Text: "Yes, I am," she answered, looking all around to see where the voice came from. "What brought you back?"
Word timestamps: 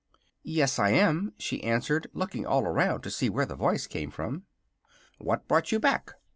"Yes, 0.41 0.79
I 0.79 0.89
am," 0.93 1.31
she 1.37 1.63
answered, 1.63 2.07
looking 2.11 2.43
all 2.43 2.65
around 2.65 3.01
to 3.01 3.11
see 3.11 3.29
where 3.29 3.45
the 3.45 3.53
voice 3.53 3.85
came 3.85 4.09
from. 4.09 4.45
"What 5.19 5.47
brought 5.47 5.71
you 5.71 5.79
back?" 5.79 6.15